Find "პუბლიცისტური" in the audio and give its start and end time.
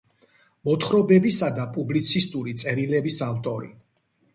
1.77-2.59